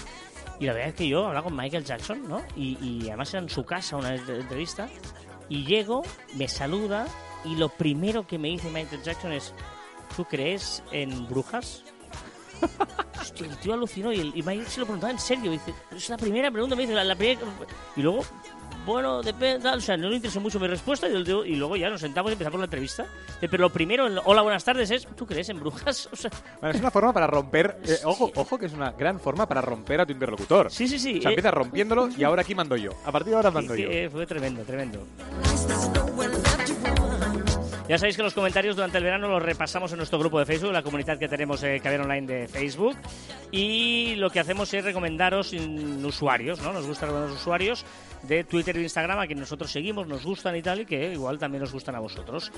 y 0.61 0.67
la 0.67 0.75
verdad 0.75 0.89
es 0.91 0.95
que 0.95 1.09
yo 1.09 1.27
hablaba 1.27 1.45
con 1.45 1.57
Michael 1.63 1.85
Jackson, 1.85 2.29
¿no? 2.29 2.43
Y, 2.57 2.77
y 2.85 3.09
además 3.09 3.33
era 3.33 3.43
en 3.43 3.49
su 3.49 3.65
casa 3.65 3.97
una 3.97 4.11
vez 4.11 4.27
de- 4.27 4.41
entrevista 4.41 4.89
y 5.49 5.65
llego, 5.65 6.03
me 6.35 6.49
saluda 6.49 7.07
y 7.45 7.57
lo 7.57 7.69
primero 7.69 8.27
que 8.27 8.39
me 8.39 8.49
dice 8.49 8.69
Michael 8.71 9.03
Jackson 9.03 9.33
es, 9.33 9.55
¿tú 10.17 10.25
crees 10.25 10.83
en 10.93 11.27
brujas? 11.29 11.83
Hostia, 13.21 13.47
el 13.47 13.57
tío 13.59 13.75
alucinó 13.75 14.13
y, 14.13 14.21
el, 14.21 14.29
y 14.37 14.43
Michael 14.43 14.67
se 14.67 14.81
lo 14.81 14.87
preguntaba 14.87 15.13
en 15.13 15.19
serio. 15.19 15.51
Dice, 15.51 15.73
es 15.95 16.09
la 16.09 16.17
primera 16.17 16.51
pregunta, 16.51 16.75
me 16.77 16.83
dice, 16.83 16.95
la, 16.95 17.05
la 17.05 17.17
primera... 17.17 17.41
Y 17.97 18.03
luego, 18.03 18.25
bueno, 18.85 19.23
depende, 19.23 19.69
o 19.69 19.81
sea, 19.81 19.97
no 19.97 20.09
le 20.09 20.17
interesó 20.17 20.41
mucho 20.41 20.59
mi 20.61 20.67
respuesta 20.67 21.09
y, 21.09 21.13
y 21.13 21.57
luego 21.57 21.77
ya 21.77 21.89
nos 21.91 22.01
sentamos 22.01 22.31
y 22.31 22.35
empezamos 22.35 22.59
la 22.61 22.65
entrevista. 22.67 23.05
Eh, 23.41 23.49
Pero 23.51 23.63
lo 23.63 23.71
primero, 23.71 24.07
en 24.07 24.19
hola, 24.25 24.43
buenas 24.43 24.65
tardes, 24.65 24.91
es, 24.91 25.07
¿tú 25.17 25.27
crees 25.27 25.49
en 25.49 25.61
brujas? 25.61 26.09
O 26.13 26.17
sea, 26.17 26.31
Bueno, 26.61 26.75
es 26.75 26.81
una 26.81 26.91
forma 26.91 27.13
para 27.13 27.27
romper. 27.27 27.79
eh, 27.85 27.99
ojo, 28.05 28.31
ojo, 28.35 28.59
que 28.59 28.67
es 28.67 28.73
una 28.73 28.93
gran 28.93 29.19
forma 29.21 29.47
para 29.47 29.61
romper 29.61 30.01
a 30.01 30.07
tu 30.07 30.13
interlocutor. 30.13 30.71
sí, 30.71 30.87
sí, 30.89 30.99
sí. 30.99 31.19
O 31.19 31.23
sea, 31.23 31.31
eh, 31.31 31.35
empieza 31.35 31.51
rompiéndolo 31.51 32.09
y 32.17 32.23
ahora 32.25 32.43
aquí 32.43 32.55
mando 32.55 32.77
yo. 32.77 32.91
A 33.05 33.13
partir 33.13 33.31
de 33.31 33.37
ahora 33.37 33.51
mando 33.51 33.75
sí, 33.75 33.83
yo. 33.83 33.91
eh, 33.91 34.09
fue 34.11 34.27
tremendo, 34.27 34.63
tremendo. 34.63 35.07
Ya 37.93 37.99
sabéis 37.99 38.17
que 38.17 38.23
los 38.23 38.33
comentarios 38.33 38.75
durante 38.75 38.97
el 38.97 39.05
verano 39.05 39.29
los 39.29 39.43
repasamos 39.43 39.93
en 39.93 39.99
nuestro 39.99 40.19
grupo 40.19 40.39
de 40.39 40.47
Facebook, 40.47 40.73
la 40.73 40.83
comunidad 40.83 41.19
que 41.19 41.29
tenemos 41.29 41.63
eh, 41.63 41.79
Caber 41.79 42.01
Online 42.01 42.27
de 42.27 42.49
Facebook. 42.49 42.97
Y 43.51 44.15
lo 44.15 44.31
que 44.31 44.41
hacemos 44.41 44.73
es 44.73 44.83
recomendaros 44.83 45.53
usuarios, 45.53 46.63
¿no? 46.63 46.73
Nos 46.73 46.87
gustan 46.87 47.11
los 47.11 47.33
usuarios 47.33 47.85
de 48.23 48.45
Twitter 48.45 48.79
e 48.79 48.81
Instagram 48.81 49.19
a 49.19 49.27
quienes 49.27 49.43
nosotros 49.43 49.71
seguimos, 49.71 50.07
nos 50.07 50.25
gustan 50.25 50.57
y 50.57 50.63
tal, 50.63 50.81
y 50.81 50.87
que 50.87 51.13
igual 51.13 51.39
también 51.39 51.61
nos 51.61 51.71
gustan 51.71 51.95
a 51.95 52.01
vosotros. 52.01 52.51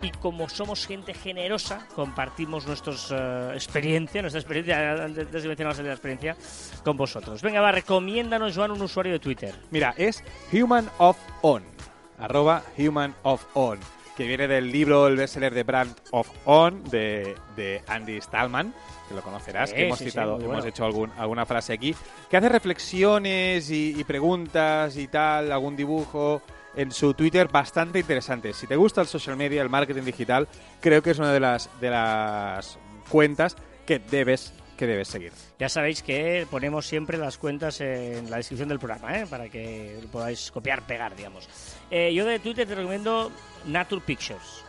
Y 0.00 0.10
como 0.10 0.48
somos 0.48 0.86
gente 0.86 1.12
generosa, 1.12 1.86
compartimos 1.94 2.66
nuestra 2.66 3.52
experiencia, 3.52 4.22
nuestra 4.22 4.40
experiencia, 4.40 5.04
antes 5.04 5.30
de 5.30 5.48
mencionar 5.48 5.78
la 5.84 5.92
experiencia, 5.92 6.34
con 6.82 6.96
vosotros. 6.96 7.42
Venga, 7.42 7.60
va, 7.60 7.72
recomiéndanos, 7.72 8.56
Joan, 8.56 8.70
un 8.70 8.80
usuario 8.80 9.12
de 9.12 9.18
Twitter. 9.18 9.54
Mira, 9.70 9.92
es 9.98 10.24
Human 10.50 10.88
of 10.96 11.18
On. 11.42 11.62
Arroba 12.18 12.62
Human 12.78 13.14
of 13.22 13.44
On. 13.52 13.97
Que 14.18 14.26
viene 14.26 14.46
del 14.48 14.70
libro, 14.70 15.06
el 15.06 15.16
bestseller 15.16 15.54
de 15.54 15.62
Brand 15.62 15.94
of 16.10 16.28
On 16.44 16.84
de, 16.90 17.34
de 17.56 17.82
Andy 17.86 18.20
Stallman. 18.20 18.74
Que 19.08 19.14
lo 19.14 19.22
conocerás, 19.22 19.70
Sí, 19.70 19.76
que 19.76 19.86
hemos 19.86 19.98
sí, 19.98 20.04
sí, 20.04 20.10
citado, 20.10 20.34
muy 20.34 20.44
hemos 20.44 20.56
bueno. 20.56 20.68
hecho 20.68 20.84
algún, 20.84 21.10
alguna 21.16 21.46
frase 21.46 21.72
aquí. 21.72 21.94
Que 22.28 22.36
hace 22.36 22.48
reflexiones 22.50 23.70
y, 23.70 23.94
y 23.98 24.04
preguntas 24.04 24.96
y 24.98 25.06
tal, 25.08 25.50
algún 25.52 25.76
dibujo 25.76 26.42
en 26.76 26.92
su 26.92 27.14
Twitter 27.14 27.48
bastante 27.48 28.00
interesante. 28.00 28.52
Si 28.52 28.66
te 28.66 28.76
gusta 28.76 29.00
el 29.00 29.06
social 29.06 29.36
media, 29.36 29.62
el 29.62 29.70
marketing 29.70 30.02
digital, 30.02 30.46
creo 30.80 31.00
que 31.02 31.10
es 31.12 31.18
una 31.18 31.32
de 31.32 31.40
las, 31.40 31.70
de 31.80 31.88
las 31.90 32.78
cuentas 33.08 33.56
que 33.86 33.98
debes, 33.98 34.52
que 34.78 34.86
debes 34.86 35.08
seguir. 35.08 35.32
Ya 35.58 35.68
sabéis 35.68 36.02
que 36.02 36.46
ponemos 36.50 36.86
siempre 36.86 37.18
las 37.18 37.36
cuentas 37.36 37.80
en 37.82 38.30
la 38.30 38.38
descripción 38.38 38.68
del 38.70 38.78
programa, 38.78 39.18
¿eh? 39.18 39.26
para 39.28 39.48
que 39.50 39.98
podáis 40.10 40.50
copiar, 40.50 40.86
pegar, 40.86 41.14
digamos. 41.14 41.46
Eh, 41.90 42.14
yo 42.14 42.24
de 42.24 42.38
Twitter 42.38 42.66
te 42.66 42.74
recomiendo 42.74 43.30
Nature 43.66 44.00
Pictures. 44.06 44.64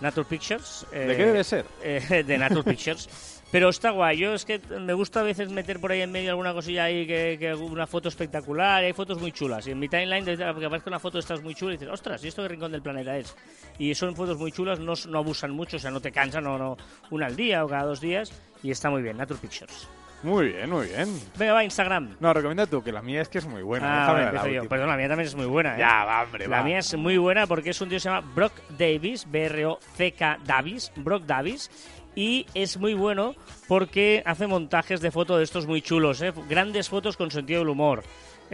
Nature 0.00 0.26
Pictures. 0.28 0.86
eh, 0.92 0.98
¿De 1.00 1.16
qué 1.16 1.24
debe 1.24 1.42
ser? 1.42 1.66
eh, 1.82 2.22
de 2.24 2.38
Nature 2.38 2.62
Pictures. 2.62 3.33
Pero 3.50 3.68
está 3.68 3.90
guay. 3.90 4.18
Yo 4.18 4.34
es 4.34 4.44
que 4.44 4.60
me 4.80 4.92
gusta 4.94 5.20
a 5.20 5.22
veces 5.22 5.48
meter 5.50 5.78
por 5.80 5.92
ahí 5.92 6.00
en 6.00 6.10
medio 6.10 6.30
alguna 6.30 6.52
cosilla 6.52 6.84
ahí, 6.84 7.06
que, 7.06 7.36
que 7.38 7.54
una 7.54 7.86
foto 7.86 8.08
espectacular. 8.08 8.82
Y 8.82 8.86
hay 8.86 8.92
fotos 8.92 9.20
muy 9.20 9.30
chulas. 9.30 9.66
Y 9.68 9.70
en 9.70 9.78
mi 9.78 9.88
timeline, 9.88 10.24
desde 10.24 10.42
que 10.44 10.64
aparezca 10.66 10.90
una 10.90 10.98
foto, 10.98 11.18
estás 11.20 11.40
muy 11.42 11.54
chula 11.54 11.74
y 11.74 11.76
dices, 11.76 11.92
ostras, 11.92 12.24
¿y 12.24 12.28
esto 12.28 12.42
qué 12.42 12.48
rincón 12.48 12.72
del 12.72 12.82
planeta 12.82 13.16
es? 13.16 13.36
Y 13.78 13.94
son 13.94 14.16
fotos 14.16 14.38
muy 14.38 14.50
chulas, 14.50 14.80
no, 14.80 14.94
no 15.08 15.18
abusan 15.18 15.52
mucho, 15.52 15.76
o 15.76 15.80
sea, 15.80 15.90
no 15.92 16.00
te 16.00 16.10
cansan, 16.10 16.42
no, 16.44 16.58
no, 16.58 16.76
una 17.10 17.26
al 17.26 17.36
día 17.36 17.64
o 17.64 17.68
cada 17.68 17.84
dos 17.84 18.00
días. 18.00 18.32
Y 18.62 18.70
está 18.72 18.90
muy 18.90 19.02
bien, 19.02 19.16
Nature 19.16 19.38
Pictures. 19.40 19.88
Muy 20.24 20.48
bien, 20.48 20.70
muy 20.70 20.86
bien. 20.88 21.06
Venga, 21.38 21.52
va, 21.52 21.64
Instagram. 21.64 22.16
No, 22.18 22.32
recomienda 22.32 22.66
tú, 22.66 22.82
que 22.82 22.90
la 22.92 23.02
mía 23.02 23.20
es 23.20 23.28
que 23.28 23.36
es 23.38 23.46
muy 23.46 23.60
buena. 23.62 23.86
ah, 23.86 24.14
Déjame 24.14 24.24
vale, 24.38 24.52
la 24.54 24.62
yo. 24.62 24.68
Perdón, 24.70 24.88
la 24.88 24.96
mía 24.96 25.08
también 25.08 25.26
es 25.28 25.34
muy 25.34 25.44
buena. 25.44 25.74
¿eh? 25.76 25.80
Ya, 25.80 26.04
va, 26.06 26.22
hombre, 26.22 26.48
La 26.48 26.58
va. 26.60 26.64
mía 26.64 26.78
es 26.78 26.96
muy 26.96 27.18
buena 27.18 27.46
porque 27.46 27.70
es 27.70 27.80
un 27.82 27.90
tío 27.90 27.96
que 27.96 28.00
se 28.00 28.08
llama 28.08 28.26
Brock 28.34 28.52
Davis, 28.70 29.30
B-R-O-C-K 29.30 30.38
Davis, 30.46 30.90
Brock 30.96 31.24
Davis. 31.24 31.70
Y 32.16 32.46
es 32.54 32.76
muy 32.76 32.94
bueno 32.94 33.34
porque 33.66 34.22
hace 34.26 34.46
montajes 34.46 35.00
de 35.00 35.10
fotos 35.10 35.38
de 35.38 35.44
estos 35.44 35.66
muy 35.66 35.82
chulos, 35.82 36.22
¿eh? 36.22 36.32
grandes 36.48 36.88
fotos 36.88 37.16
con 37.16 37.30
sentido 37.30 37.60
del 37.60 37.70
humor. 37.70 38.02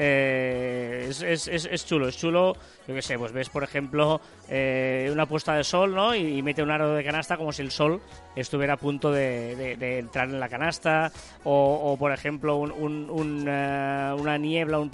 Eh, 0.03 1.07
es, 1.11 1.21
es, 1.23 1.47
es, 1.49 1.65
es 1.71 1.87
chulo, 1.87 2.09
es 2.09 2.17
chulo. 2.17 2.55
Yo 2.89 2.95
qué 2.95 3.03
sé, 3.03 3.19
pues 3.19 3.33
ves, 3.33 3.51
por 3.51 3.63
ejemplo, 3.63 4.21
eh, 4.49 5.11
una 5.13 5.27
puesta 5.27 5.55
de 5.55 5.63
sol, 5.63 5.95
¿no? 5.95 6.15
Y, 6.15 6.39
y 6.39 6.43
mete 6.43 6.63
un 6.63 6.71
aro 6.71 6.95
de 6.95 7.05
canasta 7.05 7.37
como 7.37 7.53
si 7.53 7.61
el 7.63 7.71
sol 7.71 8.01
estuviera 8.35 8.75
a 8.75 8.77
punto 8.77 9.13
de, 9.13 9.55
de- 9.57 9.77
de 9.77 9.99
entrar 9.99 10.29
en 10.29 10.41
la 10.41 10.49
canasta. 10.49 11.13
O, 11.45 11.93
o, 11.93 11.97
por 11.99 12.13
ejemplo, 12.13 12.57
un, 12.57 12.73
un- 12.73 13.11
un, 13.11 13.45
eh, 13.47 14.15
una 14.19 14.39
niebla, 14.39 14.79
un, 14.79 14.91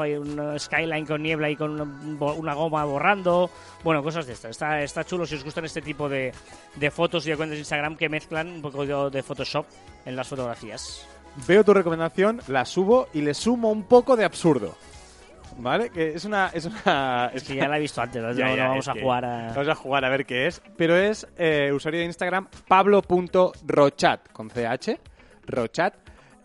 skyline 0.59 1.07
con 1.07 1.23
niebla 1.23 1.49
y 1.51 1.57
con 1.57 1.81
una, 1.81 2.33
una 2.33 2.55
goma 2.55 2.85
borrando. 2.85 3.49
Bueno, 3.85 4.03
cosas 4.03 4.27
de 4.27 4.33
estas. 4.33 4.51
Está, 4.51 4.83
está 4.83 5.05
chulo 5.05 5.25
si 5.25 5.37
os 5.37 5.45
gustan 5.45 5.65
este 5.65 5.81
tipo 5.83 6.09
de, 6.09 6.33
de 6.75 6.91
fotos 6.91 7.27
y 7.27 7.31
de 7.31 7.37
cuentas 7.37 7.55
de 7.57 7.61
Instagram 7.61 7.97
que 7.97 8.09
mezclan 8.09 8.49
un 8.49 8.63
poco 8.63 8.85
de 9.11 9.23
Photoshop 9.23 9.67
en 10.05 10.17
las 10.17 10.27
fotografías. 10.29 11.07
Veo 11.47 11.63
tu 11.65 11.75
recomendación, 11.75 12.41
la 12.49 12.65
subo 12.65 13.09
y 13.13 13.21
le 13.21 13.35
sumo 13.35 13.71
un 13.71 13.83
poco 13.85 14.17
de 14.17 14.25
absurdo. 14.25 14.75
¿Vale? 15.59 15.91
Que 15.91 16.15
es 16.15 16.25
una. 16.25 16.49
Es, 16.53 16.65
una, 16.67 17.31
Es 17.35 17.45
que 17.45 17.57
ya 17.57 17.69
la 17.69 17.77
he 17.79 17.81
visto 17.81 18.01
antes, 18.03 18.23
¿no? 18.23 18.33
Ya, 18.33 18.47
No- 18.47 18.57
ya, 18.57 18.63
no 18.65 18.69
vamos 18.71 18.89
a 18.89 18.93
jugar 18.95 19.25
a... 19.25 19.49
Vamos 19.53 19.69
a 19.69 19.75
jugar 19.75 20.05
a 20.05 20.09
ver 20.09 20.27
qué 20.27 20.47
es. 20.47 20.61
Pero 20.77 20.97
es 20.97 21.27
eh, 21.39 21.71
usuario 21.73 22.01
de 22.01 22.07
Instagram 22.07 22.49
pablo.rochat 22.69 24.33
con 24.33 24.51
CH. 24.51 24.99
Rochat. 25.47 25.95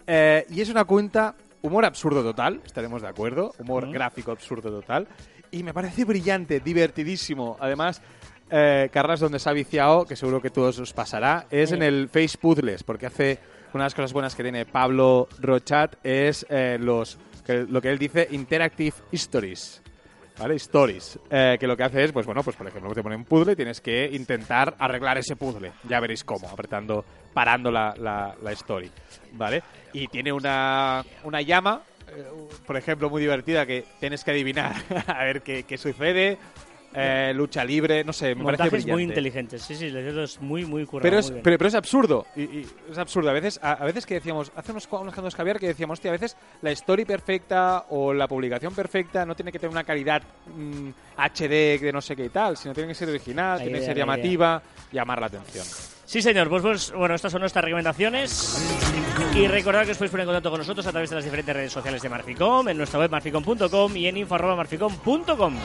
Eh, 0.07 0.45
y 0.49 0.61
es 0.61 0.69
una 0.69 0.85
cuenta 0.85 1.35
humor 1.61 1.85
absurdo 1.85 2.23
total, 2.23 2.61
estaremos 2.65 3.01
de 3.01 3.07
acuerdo. 3.07 3.53
Humor 3.59 3.89
gráfico 3.91 4.31
absurdo 4.31 4.69
total. 4.71 5.07
Y 5.51 5.63
me 5.63 5.73
parece 5.73 6.05
brillante, 6.05 6.59
divertidísimo. 6.59 7.57
Además, 7.59 8.01
eh, 8.49 8.89
Carlas, 8.91 9.19
donde 9.19 9.39
se 9.39 9.49
ha 9.49 9.53
viciado, 9.53 10.05
que 10.05 10.15
seguro 10.15 10.41
que 10.41 10.49
todos 10.49 10.79
os 10.79 10.93
pasará, 10.93 11.45
es 11.51 11.69
Sí. 11.69 11.75
en 11.75 11.83
el 11.83 12.09
Face 12.09 12.37
Puzzles, 12.39 12.83
porque 12.83 13.05
hace 13.05 13.39
una 13.73 13.83
de 13.83 13.85
las 13.85 13.95
cosas 13.95 14.13
buenas 14.13 14.35
que 14.35 14.43
tiene 14.43 14.65
Pablo 14.65 15.27
Rochat 15.39 15.95
es 16.05 16.45
eh, 16.49 16.77
los 16.79 17.17
que- 17.45 17.65
lo 17.69 17.81
que 17.81 17.89
él 17.89 17.97
dice 17.97 18.27
Interactive 18.31 18.95
Stories. 19.11 19.81
¿Vale? 20.37 20.55
Stories. 20.55 21.19
Eh, 21.29 21.57
que 21.59 21.67
lo 21.67 21.77
que 21.77 21.83
hace 21.83 22.03
es, 22.03 22.11
pues 22.11 22.25
bueno, 22.25 22.41
pues 22.41 22.55
por 22.55 22.65
ejemplo, 22.67 22.91
te 22.93 23.03
pone 23.03 23.15
un 23.15 23.25
puzzle 23.25 23.53
y 23.53 23.55
tienes 23.55 23.79
que 23.81 24.09
intentar 24.11 24.75
arreglar 24.79 25.17
ese 25.17 25.35
puzzle. 25.35 25.71
Ya 25.87 25.99
veréis 25.99 26.23
cómo, 26.23 26.47
apretando, 26.49 27.05
parando 27.33 27.69
la, 27.69 28.35
story. 28.51 28.89
¿Vale? 29.33 29.61
Y 29.93 30.07
tiene 30.07 30.31
una, 30.31 31.05
una 31.23 31.41
llama, 31.41 31.81
eh, 32.07 32.25
por 32.65 32.77
ejemplo, 32.77 33.09
muy 33.09 33.21
divertida 33.21 33.65
que 33.65 33.85
tienes 33.99 34.23
que 34.23 34.31
adivinar 34.31 34.73
a 35.07 35.23
ver 35.25 35.41
qué 35.41 35.77
sucede. 35.77 36.39
Eh, 36.93 37.31
lucha 37.33 37.63
libre, 37.63 38.03
no 38.03 38.11
sé, 38.11 38.35
me 38.35 38.43
parece 38.43 38.63
Montajes 38.63 38.71
brillante. 38.71 38.91
muy 38.93 39.03
inteligentes. 39.03 39.61
Sí, 39.61 39.75
sí, 39.75 39.87
es 39.87 40.41
muy, 40.41 40.65
muy 40.65 40.85
currado. 40.85 41.03
Pero 41.03 41.19
es, 41.19 41.31
pero, 41.31 41.57
pero 41.57 41.67
es 41.67 41.75
absurdo. 41.75 42.25
Y, 42.35 42.41
y 42.41 42.67
es 42.91 42.97
absurdo. 42.97 43.29
A 43.29 43.33
veces, 43.33 43.59
a, 43.63 43.73
a 43.73 43.85
veces 43.85 44.05
que 44.05 44.15
decíamos, 44.15 44.51
hace 44.55 44.71
unos, 44.71 44.87
cuantos 44.87 45.35
caviar 45.35 45.59
que 45.59 45.67
decíamos, 45.67 45.99
hostia, 45.99 46.11
a 46.11 46.13
veces 46.13 46.35
la 46.61 46.71
story 46.71 47.05
perfecta 47.05 47.85
o 47.89 48.13
la 48.13 48.27
publicación 48.27 48.73
perfecta 48.75 49.25
no 49.25 49.35
tiene 49.35 49.51
que 49.51 49.59
tener 49.59 49.71
una 49.71 49.83
calidad 49.83 50.21
mm, 50.53 50.89
HD 51.17 51.79
de 51.79 51.91
no 51.93 52.01
sé 52.01 52.15
qué 52.15 52.25
y 52.25 52.29
tal, 52.29 52.57
sino 52.57 52.73
tiene 52.73 52.89
que 52.89 52.95
ser 52.95 53.09
original, 53.09 53.59
La 53.59 53.63
tiene 53.63 53.79
que 53.79 53.85
ser 53.85 53.97
llamativa, 53.97 54.61
llamar 54.91 55.21
la 55.21 55.27
atención. 55.27 55.65
Sí, 56.05 56.21
señor. 56.21 56.49
Pues, 56.49 56.61
pues, 56.61 56.91
bueno, 56.91 57.15
estas 57.15 57.31
son 57.31 57.39
nuestras 57.39 57.63
recomendaciones. 57.63 58.61
Y 59.33 59.47
recordad 59.47 59.85
que 59.85 59.91
os 59.91 59.97
podéis 59.97 60.11
poner 60.11 60.23
en 60.23 60.27
contacto 60.27 60.49
con 60.49 60.59
nosotros 60.59 60.85
a 60.85 60.91
través 60.91 61.09
de 61.09 61.15
las 61.15 61.23
diferentes 61.23 61.55
redes 61.55 61.71
sociales 61.71 62.01
de 62.01 62.09
Marficom, 62.09 62.67
en 62.67 62.75
nuestra 62.75 62.99
web 62.99 63.09
marficom.com 63.11 63.95
y 63.95 64.07
en 64.07 64.17
info.marficom.com. 64.17 65.55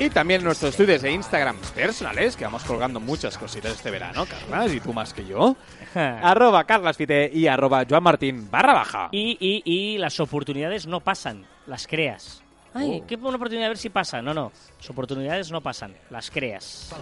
Y 0.00 0.08
también 0.10 0.42
nuestros 0.42 0.70
estudios 0.70 1.02
de 1.02 1.12
Instagram 1.12 1.56
personales, 1.74 2.34
que 2.34 2.44
vamos 2.44 2.64
colgando 2.64 2.98
muchas 3.00 3.36
cositas 3.36 3.72
este 3.72 3.90
verano, 3.90 4.24
Carlas, 4.26 4.72
y 4.72 4.80
tú 4.80 4.92
más 4.94 5.12
que 5.12 5.24
yo. 5.26 5.54
arroba 5.94 6.64
carlasfite 6.64 7.30
y 7.32 7.46
arroba 7.46 7.84
joanmartin 7.88 8.50
barra 8.50 8.72
baja. 8.72 9.08
Y, 9.12 9.36
y, 9.38 9.62
y 9.64 9.98
las 9.98 10.18
oportunidades 10.18 10.86
no 10.86 11.00
pasan, 11.00 11.44
las 11.66 11.86
creas. 11.86 12.42
Ay, 12.72 13.00
Oh. 13.02 13.06
qué 13.06 13.16
buena 13.16 13.36
oportunidad, 13.36 13.66
a 13.66 13.68
ver 13.70 13.78
si 13.78 13.90
pasa. 13.90 14.22
No, 14.22 14.32
no. 14.32 14.52
Las 14.78 14.88
oportunidades 14.90 15.50
no 15.50 15.60
pasan, 15.60 15.94
las 16.08 16.30
creas. 16.30 16.94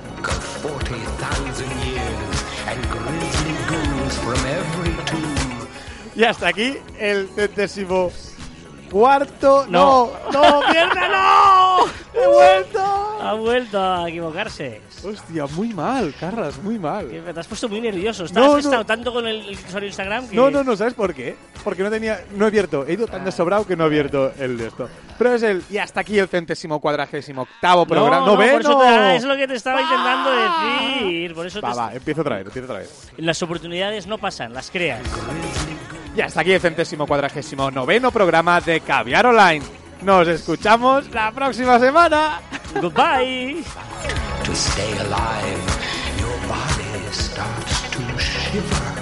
40,000 0.62 1.66
years 1.84 2.44
and 2.66 2.84
grizzly 2.90 3.54
ghouls 3.68 4.18
from 4.18 4.46
every 4.46 4.94
tomb. 5.04 5.68
Y 6.16 6.24
hasta 6.24 6.48
aquí 6.48 6.74
el 6.98 7.28
centésimo 7.28 8.10
cuarto. 8.90 9.66
No. 9.68 10.10
no, 10.32 10.42
no, 10.42 10.60
mierda, 10.72 11.08
no. 11.08 11.86
He 12.14 12.26
vuelto. 12.26 12.87
Ha 13.20 13.32
vuelto 13.34 13.82
a 13.82 14.08
equivocarse. 14.08 14.80
Hostia, 15.04 15.46
muy 15.48 15.74
mal, 15.74 16.14
Carlas, 16.20 16.56
muy 16.62 16.78
mal. 16.78 17.08
Que 17.08 17.20
Te 17.20 17.40
has 17.40 17.46
puesto 17.48 17.68
muy 17.68 17.80
nervioso. 17.80 18.24
Estás 18.24 18.42
No, 18.44 18.52
no. 18.52 18.58
estado 18.58 18.84
tanto 18.86 19.12
con 19.12 19.26
el, 19.26 19.40
usuario 19.50 19.80
de 19.80 19.86
Instagram 19.86 20.28
que... 20.28 20.36
No, 20.36 20.50
no, 20.50 20.62
no, 20.62 20.76
¿sabes 20.76 20.94
por 20.94 21.12
qué? 21.12 21.36
Porque 21.64 21.82
no 21.82 21.90
tenía, 21.90 22.20
no 22.36 22.44
he 22.44 22.48
abierto, 22.48 22.86
he 22.86 22.92
ido 22.92 23.06
tan 23.08 23.24
desobrado 23.24 23.66
que 23.66 23.74
no 23.76 23.84
he 23.84 23.86
abierto 23.88 24.32
el 24.38 24.56
de 24.56 24.68
esto. 24.68 24.88
Pero 25.18 25.34
es 25.34 25.42
el, 25.42 25.64
y 25.68 25.78
hasta 25.78 26.00
aquí 26.00 26.16
el 26.18 26.28
centésimo 26.28 26.78
cuadragésimo 26.80 27.42
octavo 27.42 27.84
programa. 27.86 28.20
no, 28.20 28.26
¡Noveno! 28.34 28.52
por 28.52 28.60
eso 28.60 28.78
te- 28.78 29.16
es 29.16 29.24
lo 29.24 29.36
que 29.36 29.48
te 29.48 29.54
estaba 29.54 29.80
intentando 29.82 30.30
decir. 30.30 31.34
Por 31.34 31.46
eso 31.46 31.60
te 31.60 31.66
Va, 31.66 31.74
va, 31.74 31.92
empiezo 31.94 32.20
otra 32.20 32.36
vez, 32.36 32.46
empiezo 32.46 32.66
otra 32.66 32.78
vez. 32.78 33.10
las 33.16 33.42
oportunidades 33.42 34.06
no 34.06 34.18
pasan, 34.18 34.52
las 34.54 34.70
creas. 34.70 35.00
Y 36.16 36.20
hasta 36.20 36.40
aquí 36.40 36.52
el 36.52 36.60
centésimo 36.60 37.06
cuadragésimo 37.06 37.70
noveno 37.70 38.10
programa 38.12 38.60
de 38.60 38.80
Caviar 38.80 39.26
Online. 39.26 39.64
Nos 40.02 40.28
escuchamos 40.28 41.10
la 41.10 41.32
próxima 41.32 41.78
semana. 41.80 42.40
Goodbye. 42.74 43.62
To 44.44 44.54
stay 44.54 44.98
alive, 44.98 46.16
your 46.20 46.38
body 46.48 47.12
starts 47.12 47.90
to 47.90 48.18
shiver. 48.18 48.97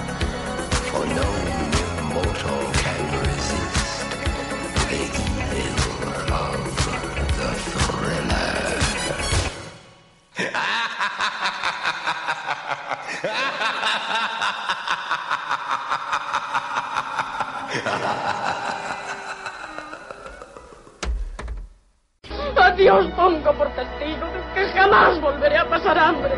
Pasar 25.97 26.15
hambre. 26.15 26.31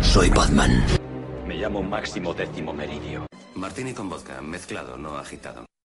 Soy 0.00 0.30
Batman. 0.30 0.84
Me 1.46 1.54
llamo 1.56 1.82
Máximo 1.82 2.34
Décimo 2.34 2.72
Meridio. 2.72 3.26
Martini 3.54 3.92
con 3.94 4.08
vodka, 4.08 4.40
mezclado, 4.42 4.96
no 4.96 5.16
agitado. 5.16 5.64